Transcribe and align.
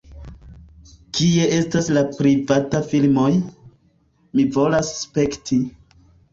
Kie 1.17 1.43
estas 1.57 1.89
la 1.99 2.03
privataj 2.15 2.81
filmoj? 2.95 3.29
Mi 4.41 4.49
volas 4.59 4.93
spekti 5.05 5.63